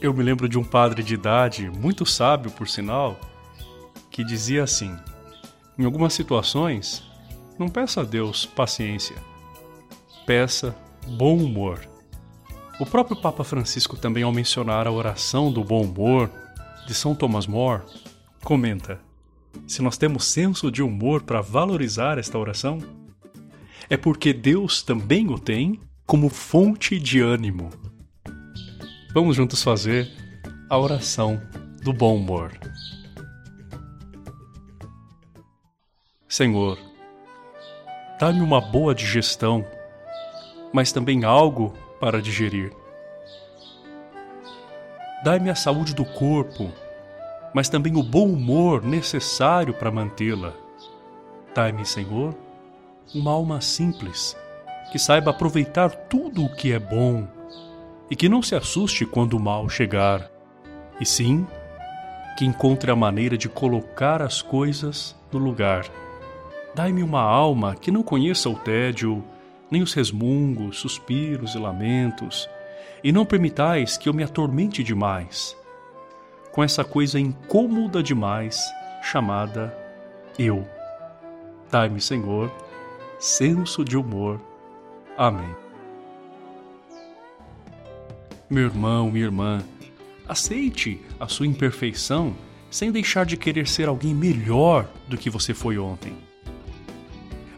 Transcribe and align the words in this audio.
Eu 0.00 0.14
me 0.14 0.22
lembro 0.22 0.48
de 0.48 0.58
um 0.58 0.64
padre 0.64 1.02
de 1.02 1.12
idade, 1.12 1.68
muito 1.68 2.06
sábio 2.06 2.50
por 2.50 2.66
sinal, 2.66 3.20
que 4.10 4.24
dizia 4.24 4.64
assim: 4.64 4.96
em 5.78 5.84
algumas 5.84 6.14
situações, 6.14 7.04
não 7.58 7.68
peça 7.68 8.00
a 8.00 8.04
Deus 8.04 8.46
paciência, 8.46 9.16
peça 10.24 10.74
bom 11.06 11.36
humor. 11.36 11.86
O 12.78 12.86
próprio 12.86 13.20
Papa 13.20 13.44
Francisco, 13.44 13.94
também 13.94 14.22
ao 14.22 14.32
mencionar 14.32 14.86
a 14.86 14.90
oração 14.90 15.52
do 15.52 15.62
bom 15.62 15.82
humor 15.82 16.30
de 16.86 16.94
São 16.94 17.14
Thomas 17.14 17.46
More, 17.46 17.82
comenta: 18.42 18.98
se 19.66 19.82
nós 19.82 19.98
temos 19.98 20.24
senso 20.24 20.72
de 20.72 20.82
humor 20.82 21.24
para 21.24 21.42
valorizar 21.42 22.16
esta 22.16 22.38
oração, 22.38 22.78
é 23.90 23.98
porque 23.98 24.32
Deus 24.32 24.82
também 24.82 25.28
o 25.28 25.38
tem 25.38 25.78
como 26.06 26.30
fonte 26.30 26.98
de 26.98 27.20
ânimo. 27.20 27.68
Vamos 29.12 29.34
juntos 29.34 29.60
fazer 29.60 30.08
a 30.68 30.78
oração 30.78 31.42
do 31.82 31.92
bom 31.92 32.14
humor. 32.14 32.52
Senhor, 36.28 36.78
dá-me 38.20 38.40
uma 38.40 38.60
boa 38.60 38.94
digestão, 38.94 39.66
mas 40.72 40.92
também 40.92 41.24
algo 41.24 41.74
para 41.98 42.22
digerir. 42.22 42.72
Dai-me 45.24 45.50
a 45.50 45.56
saúde 45.56 45.92
do 45.92 46.04
corpo, 46.04 46.70
mas 47.52 47.68
também 47.68 47.96
o 47.96 48.04
bom 48.04 48.28
humor 48.28 48.84
necessário 48.84 49.74
para 49.74 49.90
mantê-la. 49.90 50.54
Dai-me, 51.52 51.84
Senhor, 51.84 52.32
uma 53.12 53.32
alma 53.32 53.60
simples, 53.60 54.36
que 54.92 55.00
saiba 55.00 55.32
aproveitar 55.32 55.90
tudo 55.90 56.44
o 56.44 56.54
que 56.54 56.72
é 56.72 56.78
bom 56.78 57.39
e 58.10 58.16
que 58.16 58.28
não 58.28 58.42
se 58.42 58.54
assuste 58.54 59.06
quando 59.06 59.34
o 59.34 59.40
mal 59.40 59.68
chegar, 59.68 60.30
e 61.00 61.06
sim 61.06 61.46
que 62.36 62.44
encontre 62.44 62.90
a 62.90 62.96
maneira 62.96 63.36
de 63.36 63.48
colocar 63.48 64.22
as 64.22 64.42
coisas 64.42 65.16
no 65.32 65.38
lugar. 65.38 65.86
Dai-me 66.74 67.02
uma 67.02 67.20
alma 67.20 67.74
que 67.74 67.90
não 67.90 68.02
conheça 68.02 68.48
o 68.48 68.54
tédio, 68.54 69.22
nem 69.70 69.82
os 69.82 69.92
resmungos, 69.92 70.78
suspiros 70.78 71.54
e 71.54 71.58
lamentos, 71.58 72.48
e 73.04 73.12
não 73.12 73.24
permitais 73.24 73.96
que 73.96 74.08
eu 74.08 74.14
me 74.14 74.22
atormente 74.22 74.82
demais 74.82 75.56
com 76.52 76.64
essa 76.64 76.84
coisa 76.84 77.18
incômoda 77.18 78.02
demais 78.02 78.60
chamada 79.02 79.74
eu. 80.38 80.66
Dai-me, 81.70 82.00
Senhor, 82.00 82.50
senso 83.18 83.84
de 83.84 83.96
humor. 83.96 84.40
Amém. 85.16 85.69
Meu 88.50 88.64
irmão, 88.64 89.08
minha 89.12 89.26
irmã, 89.26 89.62
aceite 90.28 91.00
a 91.20 91.28
sua 91.28 91.46
imperfeição 91.46 92.34
sem 92.68 92.90
deixar 92.90 93.24
de 93.24 93.36
querer 93.36 93.68
ser 93.68 93.86
alguém 93.86 94.12
melhor 94.12 94.90
do 95.06 95.16
que 95.16 95.30
você 95.30 95.54
foi 95.54 95.78
ontem. 95.78 96.12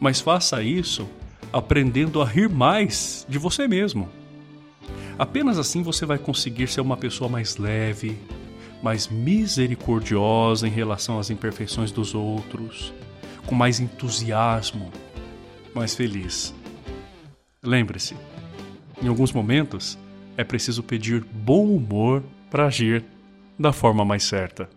Mas 0.00 0.20
faça 0.20 0.60
isso 0.64 1.08
aprendendo 1.52 2.20
a 2.20 2.24
rir 2.24 2.48
mais 2.48 3.24
de 3.28 3.38
você 3.38 3.68
mesmo. 3.68 4.08
Apenas 5.16 5.58
assim 5.58 5.80
você 5.80 6.04
vai 6.04 6.18
conseguir 6.18 6.66
ser 6.66 6.80
uma 6.80 6.96
pessoa 6.96 7.30
mais 7.30 7.56
leve, 7.56 8.18
mais 8.82 9.06
misericordiosa 9.06 10.66
em 10.66 10.72
relação 10.72 11.20
às 11.20 11.30
imperfeições 11.30 11.92
dos 11.92 12.16
outros, 12.16 12.92
com 13.46 13.54
mais 13.54 13.78
entusiasmo, 13.78 14.90
mais 15.72 15.94
feliz. 15.94 16.52
Lembre-se, 17.62 18.16
em 19.00 19.06
alguns 19.06 19.32
momentos 19.32 19.96
é 20.40 20.44
preciso 20.44 20.82
pedir 20.82 21.22
bom 21.30 21.66
humor 21.66 22.22
para 22.50 22.66
agir 22.66 23.04
da 23.58 23.74
forma 23.74 24.06
mais 24.06 24.22
certa. 24.22 24.70